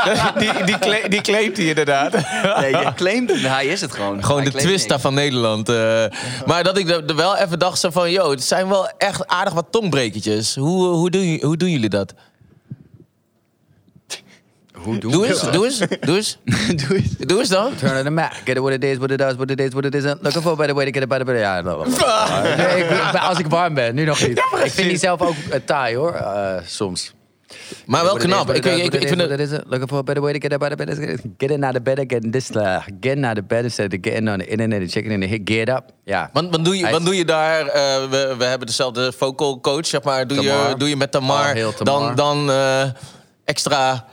[0.06, 2.14] dat- die, die, claim- die claimt hij inderdaad.
[2.60, 3.32] Nee, je claimt.
[3.42, 4.24] Hij is het gewoon.
[4.24, 5.02] Gewoon Hij de twista niks.
[5.02, 5.70] van Nederland.
[5.70, 6.06] eh.
[6.46, 8.12] Maar dat ik er wel even dacht zo van...
[8.12, 10.56] Yo, het zijn wel echt aardig wat tongbrekertjes.
[10.56, 12.14] Hoe, hoe, doen, hoe doen jullie dat?
[14.86, 15.54] Hoe doen Doe we eens, dat?
[15.54, 16.38] doe eens, doe eens.
[16.88, 17.10] Doe eens.
[17.18, 17.76] Doe eens dan.
[17.76, 18.32] Turn on the map.
[18.46, 20.22] Get it what it is, what it does, what it is, what it isn't.
[20.22, 21.42] Looking for a better way to get it better, better.
[21.42, 22.56] Ja, bla.
[22.56, 24.38] Nee, ik- als ik warm ben, nu nog niet.
[24.64, 27.14] ik vind die zelf ook uh, taai hoor, eh, soms.
[27.86, 28.50] Maar wel knap.
[28.54, 29.52] Ik, ik, vind het...
[29.68, 31.20] Looking for a better way to get it better, better.
[31.38, 34.30] Get it out of bed, getting this, uh, getting out of bed instead of getting
[34.30, 35.42] on the internet and checking in the hit.
[35.46, 35.84] Get up.
[36.04, 36.30] Ja.
[36.34, 37.68] Want, want, doe je, is- doe je daar...
[37.68, 40.28] eh, we, we hebben dezelfde vocal coach, zeg maar.
[40.28, 42.16] Doe, je, doe je met Tamar, Oh, heel Tamar.
[42.16, 42.84] dan, dan eh,
[43.46, 44.06] extra,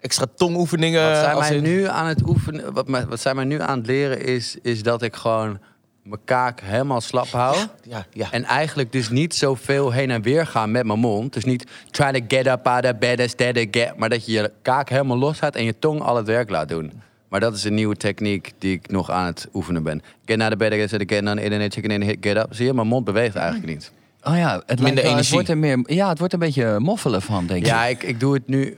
[0.00, 1.08] extra tongoefeningen?
[1.08, 3.60] Wat zij als mij in- nu aan het oefenen, wat, mij- wat zij mij nu
[3.60, 5.58] aan het leren is, is dat ik gewoon
[6.02, 7.56] mijn kaak helemaal slap hou.
[7.82, 8.28] Ja, ja.
[8.30, 11.32] En eigenlijk dus niet zoveel heen en weer gaan met mijn mond.
[11.32, 13.96] Dus niet try to get up out of bed instead of get...
[13.96, 16.68] Maar dat je je kaak helemaal los laat en je tong al het werk laat
[16.68, 16.92] doen.
[17.28, 20.02] Maar dat is een nieuwe techniek die ik nog aan het oefenen ben.
[20.24, 22.46] Get out of bed instead of get on the internet, chicken in, hit, get up.
[22.50, 23.92] Zie je, mijn mond beweegt eigenlijk niet.
[24.22, 25.32] Oh ja, het, wel- het energie.
[25.32, 25.82] wordt er meer.
[25.84, 27.66] Ja, het wordt een beetje moffelen van, denk ik.
[27.66, 28.76] Ja, ik, ik doe het nu...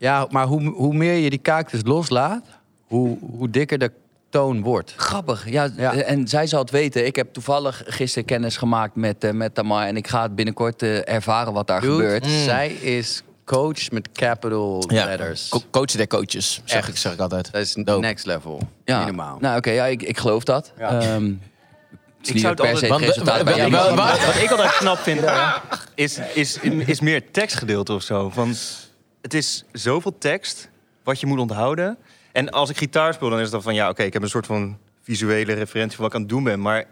[0.00, 2.42] Ja, maar hoe, hoe meer je die kaak dus loslaat,
[2.86, 3.90] hoe, hoe dikker de
[4.30, 4.92] toon wordt.
[4.96, 5.50] Grappig.
[5.50, 5.92] Ja, Ja.
[5.94, 7.06] en zij zal het weten.
[7.06, 9.86] Ik heb toevallig gisteren kennis gemaakt met, eh, met Tamar.
[9.86, 12.26] En ik ga het binnenkort eh, ervaren wat daar Dude, gebeurt.
[12.26, 15.48] Zij is coach met capital Ja, letters.
[15.48, 16.88] co- coach der coaches, zeg Echt.
[16.88, 17.52] ik, zeg ik altijd.
[17.52, 18.00] Dat is Dope.
[18.00, 18.60] next level.
[18.84, 18.96] Ja.
[18.98, 19.36] Niet normaal.
[19.40, 20.72] Nou, oké, ja, ik, ik geloof dat.
[20.78, 21.00] Ja.
[21.00, 21.24] Ehm,
[22.18, 24.98] het is Ik zou per het se resultaat bij wel- wel- Wat ik altijd knap
[24.98, 25.20] vind,
[25.94, 28.28] is, is, is meer tekstgedeelte of zo.
[28.28, 28.54] Van,
[29.22, 30.68] het is zoveel tekst
[31.04, 31.96] wat je moet onthouden.
[32.32, 33.74] En als ik gitaar speel, dan is het dan van...
[33.74, 36.44] ja, oké, ik heb een soort van visuele referentie van wat ik aan het doen
[36.44, 36.60] ben.
[36.60, 36.84] Maar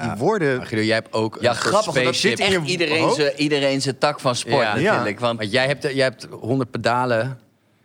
[0.00, 0.66] die woorden...
[0.66, 2.02] Guido, jij hebt ook Ja, grappig.
[2.04, 4.74] Dat zit echt iedereen zijn iedereen zijn tak van sport Ja.
[4.74, 5.20] natuurlijk.
[5.20, 7.38] Want jij hebt, jij hebt 100 pedalen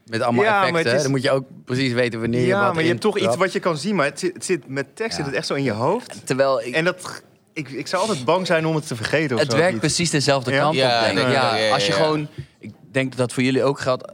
[0.06, 0.86] met allemaal Ja, maar effecten.
[0.90, 3.02] het is- Dan moet je ook precies weten wanneer je Ja, wat maar je hebt
[3.02, 3.96] toch iets wat je kan zien.
[3.96, 5.16] Maar het zit, het zit met tekst Ja.
[5.18, 6.22] zit het echt zo in je hoofd.
[6.26, 6.74] terwijl ik...
[6.74, 9.36] En dat, Ik, ik zou altijd bang zijn om het te vergeten.
[9.36, 10.60] Of Het zo, werkt precies dezelfde Ja?
[10.62, 11.24] kant Ja, op, denk ik.
[11.24, 11.98] ja, Ja, ja, ja, als je ja.
[11.98, 12.28] gewoon...
[12.60, 14.12] Ik denk dat dat voor jullie ook geldt.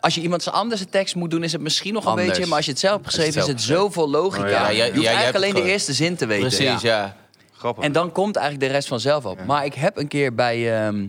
[0.00, 2.28] Als je iemand anders een tekst moet doen, is het misschien nog een Anders.
[2.28, 2.46] beetje...
[2.46, 4.44] Maar als je het zelf hebt geschreven, is het zoveel logica.
[4.44, 4.60] Oh, ja.
[4.70, 6.48] Ja, jij- je hoeft jij hebt eigenlijk alleen het de eerste zin te weten.
[6.48, 7.16] Precies, ja.
[7.52, 7.84] Grappig.
[7.84, 9.44] En dan komt eigenlijk de rest vanzelf op.
[9.44, 11.06] Maar ik heb een keer bij ehm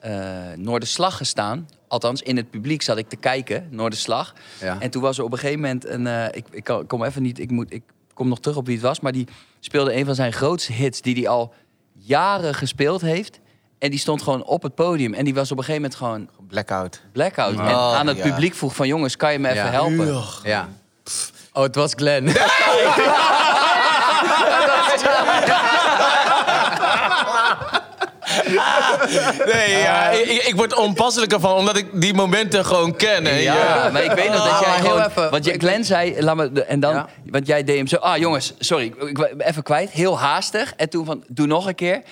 [0.00, 0.12] eh,
[0.56, 1.68] Noorderslag gestaan.
[1.88, 4.34] Althans, in het publiek zat ik te kijken, Noorderslag.
[4.60, 4.76] Ja.
[4.80, 6.06] En toen was er op een gegeven moment een...
[6.06, 7.38] eh, ik, ik kan- kom even niet...
[7.38, 7.82] Ik, moet, ik
[8.14, 9.00] kom nog terug op wie het was.
[9.00, 9.26] Maar die
[9.60, 11.00] speelde een van zijn grootste hits...
[11.00, 11.52] die hij al
[11.92, 13.40] jaren gespeeld heeft.
[13.80, 15.14] En die stond gewoon op het podium.
[15.14, 17.00] En die was op een gegeven moment gewoon Blackout.
[17.12, 17.52] blackout.
[17.54, 18.22] En Oh, aan het ja.
[18.22, 18.86] publiek vroeg van...
[18.86, 19.70] jongens, kan je me even Ja.
[19.70, 20.22] helpen?
[20.42, 20.68] Ja.
[21.52, 22.32] Oh, het was Glenn.
[29.52, 33.24] Nee, ja, ik, ik- ik word onpasselijker van, omdat ik die momenten gewoon ken.
[33.24, 33.36] hè.
[33.36, 35.04] Ja, maar ik weet nog dat Ah, jij heel gewoon...
[35.06, 37.08] even, want Glenn zei, laat me, de- en dan, Ja.
[37.30, 37.96] want jij deed hem zo...
[37.96, 39.90] Ah, jongens, sorry, ik, ik ben even kwijt.
[39.90, 40.72] Heel haastig.
[40.76, 42.02] En toen van, doe nog een keer.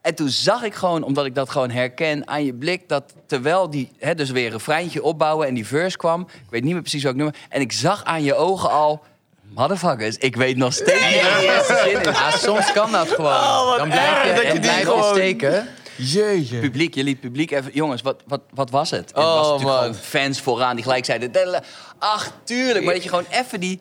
[0.00, 2.88] En toen zag ik gewoon, omdat ik dat gewoon herken aan je blik...
[2.88, 6.20] dat terwijl die, hè, dus weer een refreintje opbouwen en die verse kwam...
[6.20, 7.34] ik weet niet meer precies welk nummer...
[7.48, 9.02] en ik zag aan je ogen al...
[9.42, 12.18] Motherfuckers, ik weet nog steeds niet eerste zin is.
[12.18, 13.32] Ja, soms kan dat gewoon.
[13.32, 15.68] Oh, dan blijf je, en blijf je steken.
[15.96, 16.58] Jeetje.
[16.58, 17.70] publiek, je liet publiek even...
[17.74, 19.12] Jongens, wat, wat, wat was het?
[19.12, 19.78] En Oh, het was natuurlijk man.
[19.78, 21.62] gewoon fans vooraan die gelijk zeiden...
[21.98, 22.84] Ach, tuurlijk.
[22.84, 23.80] Maar dat je gewoon even die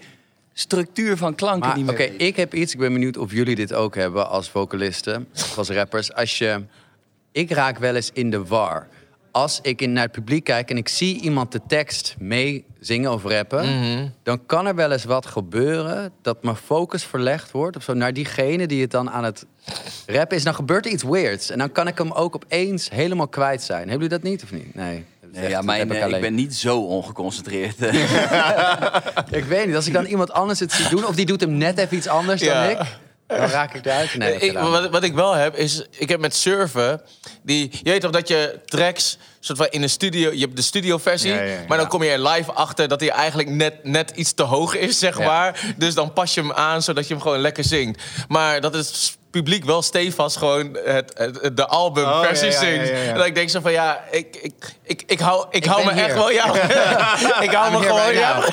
[0.60, 2.74] structuur van klanken Maar niet oké, ik heb iets.
[2.74, 6.13] Ik ben benieuwd of jullie dit ook hebben als vocalisten of als rappers.
[6.13, 6.63] Als je,
[7.32, 8.88] ik raak wel eens in de war.
[9.32, 13.12] Als ik in, naar het publiek kijk en ik zie iemand de tekst mee zingen
[13.12, 17.84] of rappen, dan kan er wel eens wat gebeuren dat mijn focus verlegd wordt of
[17.84, 19.45] zo naar diegene die het dan aan het
[20.06, 20.43] rappen is.
[20.43, 23.89] Dan gebeurt er iets weirds en dan kan ik hem ook opeens helemaal kwijt zijn.
[23.89, 24.76] Hebben jullie dat niet of niet?
[24.76, 25.06] Nee.
[25.34, 26.22] Is Nee, ja, mijn, eh, ik, alleen.
[26.22, 27.76] ben niet zo ongeconcentreerd.
[29.32, 31.06] Ik weet niet, als ik dan iemand anders het zie doen...
[31.08, 32.62] of die doet hem net even iets anders Ja.
[32.62, 32.78] dan ik...
[33.28, 34.15] dan raak ik eruit.
[34.18, 35.86] Nee, Ik- wat, wat ik wel heb, is...
[35.92, 37.02] Ik heb met surfen...
[37.44, 39.18] Die, je weet toch dat je tracks...
[39.39, 40.32] Soort van in een studio...
[40.34, 41.34] Je hebt de studioversie.
[41.34, 41.60] Ja, ja, ja.
[41.68, 44.76] Maar dan kom je er live achter dat hij eigenlijk net, net iets te hoog
[44.76, 45.26] is, zeg Ja.
[45.26, 45.74] maar.
[45.78, 48.02] Dus dan pas je hem aan, zodat je hem gewoon lekker zingt.
[48.28, 52.76] Maar dat het publiek wel stevast gewoon het, het- de albumversie Oh, ja, ja, ja,
[52.86, 52.89] zingt.
[52.89, 53.10] ja, ja.
[53.10, 55.92] En dat ik denk zo van, ja, ik, ik, ik, ik hou, ik hou me
[55.92, 56.32] echt wel...
[56.32, 56.46] Ja,
[57.48, 58.13] ik hou me gewoon...
[58.13, 58.44] Ja,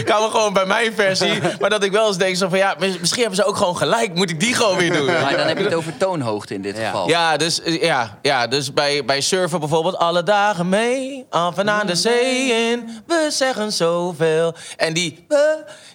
[0.00, 1.40] ik hou me gewoon bij mijn versie.
[1.60, 3.76] Maar dat ik wel eens denk zo van, ja, mis- misschien hebben ze ook gewoon
[3.76, 4.14] gelijk.
[4.14, 5.04] Moet ik die gewoon weer doen?
[5.06, 6.84] maar dan heb je het over toonhoogte in dit Ja.
[6.84, 7.08] geval.
[7.08, 11.26] Ja, dus, eh, ja, ja, dus bij, bij surfen bijvoorbeeld alle dagen mee.
[11.30, 13.02] Af en aan de zee in.
[13.06, 14.54] We zeggen zoveel.
[14.76, 15.38] En die, eh,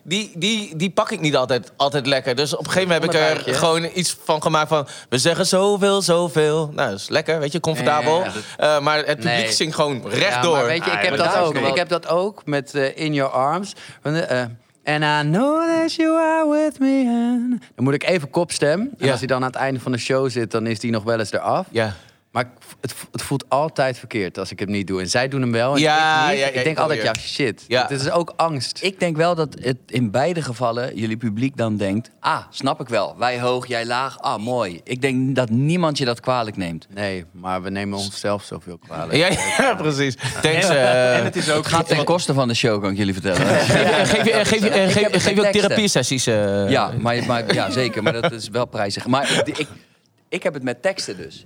[0.03, 2.35] die, die, die pak ik niet altijd, altijd lekker.
[2.35, 4.87] Dus op een gegeven moment heb ik er gewoon iets van gemaakt van...
[5.09, 6.71] We zeggen zoveel, zoveel.
[6.73, 8.19] Nou, dat is lekker, weet je, comfortabel.
[8.19, 9.51] Ja, ja, Eh, maar het publiek Nee.
[9.51, 10.55] zingt gewoon Ja, rechtdoor.
[10.55, 11.55] maar weet je, ik Ah, heb dat ook.
[11.55, 13.73] Ik heb dat ook met eh, In Your Arms.
[14.01, 14.43] Van de, eh,
[14.87, 17.05] And I know that you are with me.
[17.07, 18.79] and- Dan moet ik even kopstem.
[18.79, 19.09] En Ja.
[19.09, 21.19] als hij dan aan het einde van de show zit, dan is die nog wel
[21.19, 21.65] eens eraf.
[21.71, 21.93] Ja.
[22.35, 22.49] Maar
[22.81, 25.01] het, het voelt altijd verkeerd als ik hem niet doe.
[25.01, 26.39] En zij doen hem wel en Ja, ik niet.
[26.39, 27.63] ja, ja, ik denk altijd, ja, shit.
[27.67, 27.81] Ja.
[27.87, 28.79] Het is ook angst.
[28.83, 32.09] Ik denk wel dat het in beide gevallen jullie publiek dan denkt...
[32.19, 33.15] Ah, snap ik wel.
[33.17, 34.19] Wij hoog, jij laag.
[34.19, 34.81] Ah, mooi.
[34.83, 36.87] Ik denk dat niemand je dat kwalijk neemt.
[36.93, 39.13] Nee, maar we nemen onszelf zoveel kwalijk.
[39.17, 40.15] Ja, ja, precies.
[40.41, 40.67] Thanks.
[40.69, 41.65] eh, En het is ook...
[41.65, 43.45] Gaat ten koste van de show, kan ik jullie vertellen.
[43.65, 46.27] Geef je, geef je, geef je, Ik heb geef, het geef je met ook therapiesessies?
[46.27, 46.69] eh?
[46.69, 48.03] Ja, maar, maar, ja, zeker.
[48.03, 49.07] Maar dat is wel prijzig.
[49.07, 49.67] Maar ik,
[50.29, 51.45] ik heb het met teksten dus.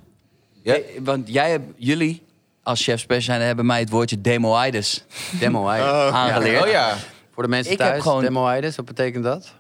[0.70, 0.76] Ja?
[0.76, 2.22] Eh, Want jij hebt, jullie
[2.64, 5.04] als chef special zijn, hebben mij het woordje demoides
[5.40, 5.86] Demoides.
[6.12, 6.64] aangeleerd.
[6.64, 6.96] Oh ja.
[7.34, 9.54] Voor de mensen Ik heb thuis, gewoon- demoides, wat betekent dat?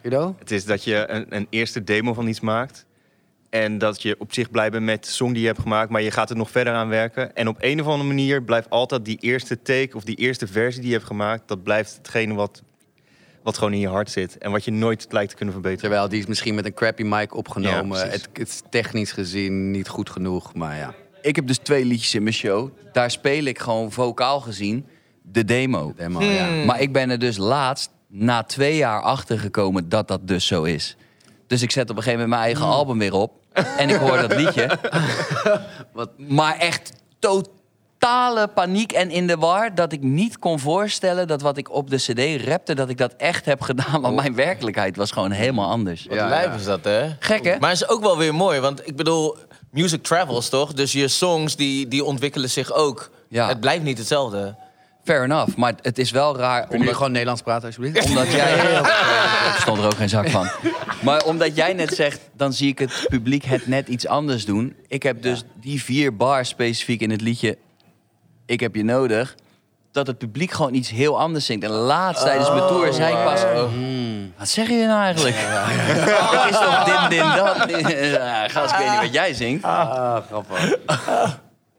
[0.00, 0.36] Guido?
[0.38, 2.86] Het is dat je een, een eerste demo van iets maakt.
[3.50, 5.90] En dat je op zich blij bent met de song die je hebt gemaakt.
[5.90, 7.34] Maar je gaat er nog verder aan werken.
[7.34, 10.80] En op een of andere manier blijft altijd die eerste take of die eerste versie
[10.80, 11.48] die je hebt gemaakt.
[11.48, 12.62] Dat blijft hetgene wat,
[13.48, 14.38] wat gewoon in je hart zit.
[14.38, 15.88] En wat je nooit lijkt te kunnen verbeteren.
[15.88, 17.98] Terwijl die is misschien met een crappy mic opgenomen.
[17.98, 20.94] Ja, het, het is technisch gezien niet goed genoeg, maar ja.
[21.22, 22.70] Ik heb dus twee liedjes in mijn show.
[22.92, 24.86] Daar speel ik gewoon vocaal gezien
[25.22, 25.92] de demo.
[25.96, 26.64] Demo, ja.
[26.64, 30.62] Maar ik ben er dus laatst, na twee jaar, achter gekomen dat dat dus zo
[30.62, 30.96] is.
[31.46, 33.32] Dus ik zet op een gegeven moment mijn eigen album weer op.
[33.76, 34.78] En ik hoor dat liedje.
[35.92, 36.92] Wat- Maar echt
[37.98, 39.74] totale paniek en in de war...
[39.74, 42.74] dat ik niet kon voorstellen dat wat ik op de cd rapte...
[42.74, 44.00] dat ik dat echt heb gedaan.
[44.00, 46.06] Want mijn werkelijkheid was gewoon helemaal anders.
[46.06, 46.54] Wat Ja, lijf ja.
[46.54, 47.08] is dat, hè?
[47.18, 47.58] Gek, hè?
[47.58, 49.36] Maar het is ook wel weer mooi, want ik bedoel,
[49.70, 50.72] music travels toch?
[50.72, 53.10] Dus je songs die, die ontwikkelen zich ook.
[53.28, 53.48] Ja.
[53.48, 54.56] Het blijft niet hetzelfde.
[55.04, 55.56] Fair enough.
[55.56, 56.62] Maar het is wel raar...
[56.62, 58.08] Jullie Omdat, gewoon Nederlands praten, alsjeblieft?
[58.08, 58.80] omdat jij...
[59.48, 60.48] Ik stond er ook geen zak van.
[61.02, 64.76] Maar omdat jij net zegt, dan zie ik het publiek het net iets anders doen.
[64.88, 67.56] Ik heb dus die vier bars specifiek in het liedje...
[68.48, 69.34] Ik heb je nodig.
[69.92, 71.64] dat het publiek gewoon iets heel anders zingt.
[71.64, 73.42] En laatst tijdens mijn tour zei ik pas...
[74.36, 75.36] Wat zeg je nou eigenlijk?
[75.36, 75.66] Oh,
[76.42, 78.02] het is toch dit, dit, dat?
[78.12, 79.64] Ja, gast, ik weet niet wat jij zingt.
[79.64, 80.76] Ah, grappig.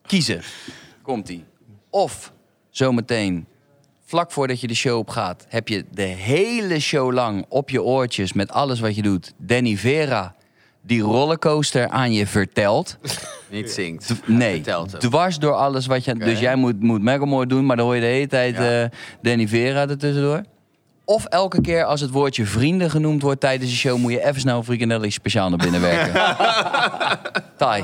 [0.06, 0.42] Kiezen.
[1.02, 1.46] Komt-ie.
[1.90, 2.32] Of
[2.70, 3.48] zometeen,
[4.06, 5.46] vlak voordat je de show op gaat...
[5.48, 9.34] heb je de hele show lang op je oortjes met alles wat je doet...
[9.38, 10.36] Danny Vera
[10.90, 12.98] die rollercoaster aan je vertelt...
[13.52, 14.14] Niet zingt.
[14.26, 14.64] Nee,
[14.98, 16.16] dwars door alles wat je...
[16.16, 18.82] Dus jij moet, moet Macklemore doen, maar dan hoor je de hele tijd Ja.
[18.84, 18.90] eh,
[19.22, 20.42] Danny Vera ertussendoor.
[21.06, 23.98] Of elke keer als het woordje vrienden genoemd wordt tijdens de show...
[23.98, 26.36] moet je even snel een frikandelli speciaal naar binnen werken.
[27.58, 27.84] Tai.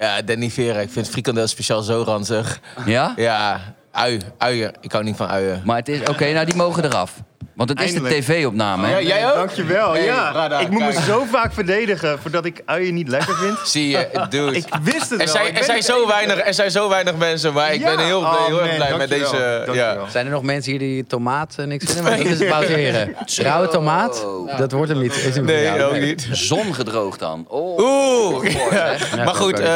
[0.00, 0.78] Ja, Danny Vera.
[0.80, 2.60] Ik vind frikandel speciaal zo ranzig.
[2.86, 3.12] Ja?
[3.16, 3.60] Ja,
[3.92, 4.72] ui, uien.
[4.80, 5.62] Ik hou niet van uien.
[5.64, 6.00] Maar het is...
[6.08, 7.22] Oké, nou die mogen eraf.
[7.54, 8.92] Want het is de tv-opname, hè?
[8.98, 9.34] Ja, jij ook?
[9.34, 10.60] Dankjewel, Hey, ja.
[10.60, 11.04] Ik moet me kijk.
[11.04, 13.58] zo vaak verdedigen voordat ik uien niet lekker vind.
[13.74, 14.56] Zie je, dude.
[14.56, 15.26] Ik wist het er wel.
[15.26, 17.96] zijn, ik er, zijn niet zo weinig, er zijn zo weinig mensen, maar ik Ja.
[17.96, 19.64] ben heel, Oh, heel erg man, blij met dankjewel.
[19.66, 19.72] deze...
[19.78, 20.08] Ja.
[20.08, 22.02] Zijn er nog mensen hier die tomaat eh, niks vinden?
[22.12, 23.16] Maar dat is het pauzeren.
[23.36, 24.26] Rauwe tomaat?
[24.58, 25.16] Dat wordt hem niet.
[25.16, 26.28] Is hem Nee, ook niet.
[26.30, 27.44] Zon gedroogd dan.
[27.48, 28.52] Oh, Oeh!
[28.70, 29.66] Ja, maar goed, eh,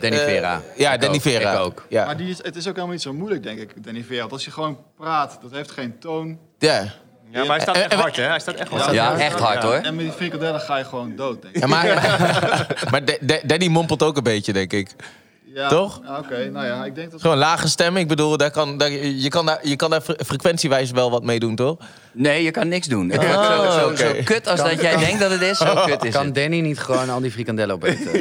[0.00, 0.60] Danny eh, Vera.
[0.76, 1.20] ja, Danny.
[1.20, 1.52] Vera.
[1.52, 1.86] Ik ook.
[1.88, 2.04] Ja.
[2.04, 4.20] Maar die is, het is ook helemaal niet zo moeilijk, denk ik, Danny Vera.
[4.20, 6.38] Want als je gewoon praat, dat heeft geen toon.
[6.58, 6.84] Ja.
[7.30, 8.22] Ja, maar hij staat echt hard, hè?
[8.22, 8.92] Hij staat echt hard.
[8.94, 9.72] Ja, echt hard hoor.
[9.74, 11.60] En met die frikadellen ga je gewoon dood, denk ik.
[11.60, 11.86] Ja, maar
[12.90, 14.90] maar Da- Da- Danny mompelt ook een beetje, denk ik.
[15.54, 16.00] Ja, Toch?
[16.18, 17.20] Oké, nou ja, ik denk dat...
[17.20, 17.96] Gewoon lage stem.
[17.96, 21.22] Ik bedoel, daar kan, daar, je, kan daar, je kan daar fre- frequentiewijs wel wat
[21.24, 21.76] mee doen, toch?
[22.12, 23.08] Nee, je kan niks doen.
[23.08, 23.24] Wordt
[23.80, 26.34] zo, zo, kut als dat jij denkt dat het is, zo kut is Kan het.
[26.34, 28.20] Danny niet gewoon al die frikandellen opeten?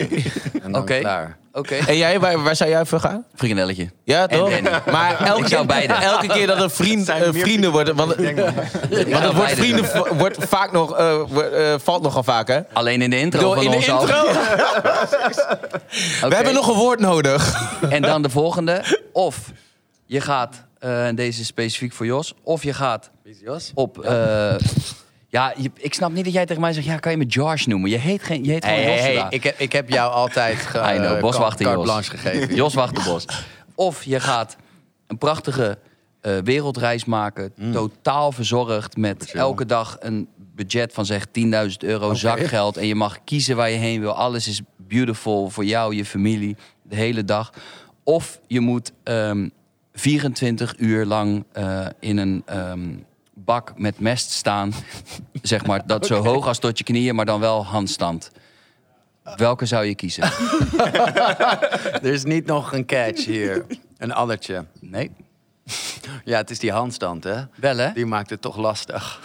[0.64, 1.00] En dan Oké.
[1.00, 1.38] klaar.
[1.56, 1.76] Oké.
[1.88, 3.26] En jij, waar, waar zou jij voor gaan?
[3.36, 3.90] Frikandelletje.
[4.04, 4.50] Ja, toch?
[4.50, 4.70] Danny.
[4.92, 5.94] Maar elke, Ik zou beide.
[5.94, 7.96] elke keer dat een vriend Zijn eh, meer vrienden worden...
[7.96, 12.24] Want, want het woord beide vrienden v- wordt vaak nog, eh, wordt, eh, valt nogal
[12.24, 12.60] vaak, hè?
[12.74, 14.02] Alleen in de intro Door van in de ons al.
[14.02, 14.22] intro.
[16.24, 16.30] Oké.
[16.30, 17.70] We hebben nog een woord nodig.
[17.90, 18.84] En dan de volgende.
[19.14, 19.38] Of
[20.06, 23.10] je gaat, eh, en deze is specifiek voor Jos, of je gaat
[23.44, 23.72] Jos?
[23.76, 24.00] op...
[24.04, 24.56] eh,
[25.28, 27.66] ja, je- ik snap niet dat jij tegen mij zegt, ja, kan je me Josh
[27.66, 27.90] noemen?
[27.90, 30.78] Je heet, geen, je heet gewoon Hey, hey, ik, heb, ik heb jou altijd ge,
[30.78, 31.90] I know, eh, boswachter carte Jos.
[31.90, 32.56] blanche gegeven.
[32.62, 33.26] Jos Wachterbos.
[33.76, 34.56] Of je gaat
[35.08, 35.78] een prachtige
[36.22, 37.52] eh, wereldreis maken.
[37.56, 37.72] Mm.
[37.72, 41.34] Totaal verzorgd met elke dag een budget van zeg 10.000
[41.80, 42.78] euro zakgeld.
[42.78, 44.12] En je mag kiezen waar je heen wil.
[44.14, 47.54] Alles is beautiful voor jou, je familie, de hele dag.
[48.04, 49.50] Of je moet ehm,
[49.94, 52.90] 24 uur lang eh, in een ehm,
[53.46, 54.74] bak met mest staan.
[55.42, 58.32] zeg maar, dat zo hoog als tot je knieën, maar dan wel handstand.
[59.36, 60.24] Welke zou je kiezen?
[62.04, 63.66] Er is niet nog een catch hier.
[63.98, 64.66] Een addertje.
[64.80, 65.12] Nee.
[66.24, 67.42] Ja, het is die handstand, hè?
[67.56, 67.92] Wel hè?
[67.94, 69.22] Die maakt het toch lastig.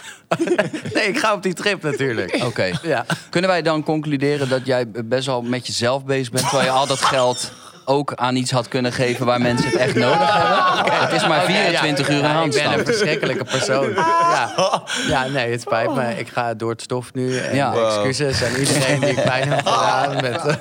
[0.93, 2.43] nee, ik ga op die trip natuurlijk.
[2.43, 2.71] Oké.
[2.81, 3.05] Ja.
[3.29, 6.43] Kunnen wij dan concluderen dat jij best wel met jezelf bezig bent...
[6.43, 7.51] terwijl je al dat geld
[7.91, 10.93] ook aan iets had kunnen geven waar mensen het echt nodig hebben?
[11.05, 12.77] Het is maar 24 uur een Ja, ik ben handstand.
[12.79, 13.89] een verschrikkelijke persoon.
[14.31, 16.19] Ja, ja nee, het spijt me.
[16.19, 17.37] Ik ga door het stof nu.
[17.37, 17.73] En Ja.
[17.73, 20.21] excuses aan iedereen die ik pijn heb gedaan.
[20.21, 20.57] Met,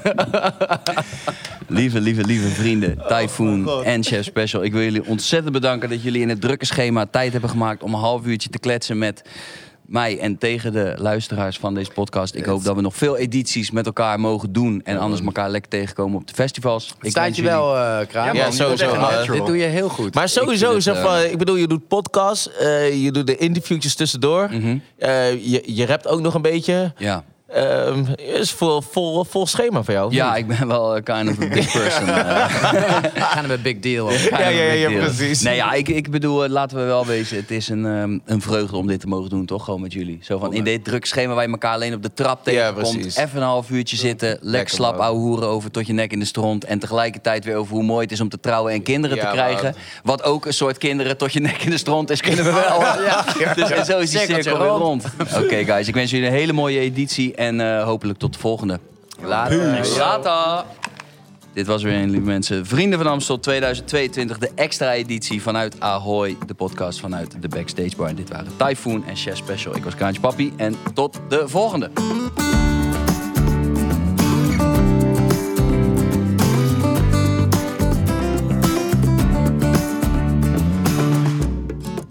[1.66, 4.62] Lieve, lieve, lieve vrienden, Typhoon en Chef Special.
[4.64, 7.83] Ik wil jullie ontzettend bedanken dat jullie in het drukke schema tijd hebben gemaakt...
[7.83, 9.23] om een half uurtje te kletsen met
[9.90, 12.35] mij en tegen de luisteraars van deze podcast.
[12.35, 14.81] Ik hoop dat we nog veel edities met elkaar mogen doen...
[14.85, 16.94] en anders elkaar lekker tegenkomen op de festivals.
[17.00, 18.35] Ik staat je jullie- wel, eh Kraan?
[18.37, 19.33] Ja, sowieso.
[19.33, 20.14] Dit doe je heel goed.
[20.14, 23.37] Maar sowieso, het, zeg eh, van, ik bedoel, je doet podcasts, eh, je doet de
[23.37, 24.48] interviewtjes tussendoor.
[24.50, 24.79] Mhm.
[24.98, 26.92] Eh, je, je rapt ook nog een beetje.
[26.96, 27.24] Ja.
[27.52, 30.06] Ehm, is vol, vol, vol schema voor jou.
[30.06, 30.38] of ja, niet?
[30.50, 32.08] ik ben wel kind of a big person.
[32.08, 32.44] eh.
[33.14, 34.10] gaan we een big deal.
[34.12, 35.40] Ja, ja, ja, ja, precies.
[35.40, 37.36] Nee, ja, ik, ik bedoel, eh, laten we wel wezen.
[37.36, 39.64] Het is een, ehm, een vreugde om dit te mogen doen, toch?
[39.64, 40.18] Gewoon met jullie.
[40.22, 42.92] Zo van in dit druk schema waar je elkaar alleen op de trap tegenkomt.
[42.92, 43.16] precies.
[43.16, 44.28] even een half uurtje zitten.
[44.28, 46.64] Lekker, Lekker, slap ouwe hoeren over tot je nek in de stront.
[46.64, 49.32] En tegelijkertijd weer over hoe mooi het is om te trouwen en kinderen Ja, te
[49.32, 49.74] krijgen.
[50.02, 52.78] Wat ook een soort kinderen tot je nek in de stront is, kunnen we wel.
[53.54, 54.82] Dus en zo is die cirkel weer rond.
[54.82, 55.04] rond.
[55.44, 55.88] Oké, guys.
[55.88, 57.34] Ik wens jullie een hele mooie editie.
[57.40, 58.81] En eh, hopelijk tot de volgende.
[59.22, 59.88] Later.
[59.98, 60.64] Later.
[61.53, 62.66] Dit was weer een, lieve mensen.
[62.66, 66.37] Vrienden van Amstel 2022, de extra editie vanuit Ahoy.
[66.46, 68.09] De podcast vanuit de Backstage Bar.
[68.09, 69.76] En dit waren Typhoon en Chef Special.
[69.76, 71.90] Ik was Kraantje Papi en tot de volgende.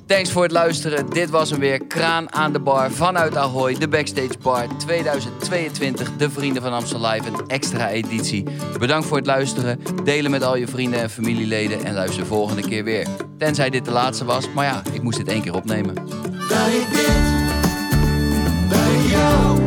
[0.10, 1.10] Thanks voor het luisteren.
[1.10, 1.86] Dit was hem weer.
[1.88, 6.16] Kraan aan de bar vanuit Ahoy, de Backstage Bar 2022.
[6.18, 8.44] De Vrienden van Amstel Live, een extra editie.
[8.80, 9.80] Bedankt voor het luisteren.
[10.04, 11.84] Delen met al je vrienden en familieleden.
[11.84, 13.08] En luister de volgende keer weer.
[13.38, 14.52] Tenzij dit de laatste was.
[14.54, 15.96] Maar ja, ik moest dit één keer opnemen.
[15.96, 17.48] Dat ik dit
[19.10, 19.59] jou